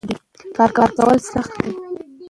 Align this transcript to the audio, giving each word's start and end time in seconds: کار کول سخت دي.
کار 0.55 0.69
کول 0.97 1.17
سخت 1.31 1.51
دي. 1.63 1.71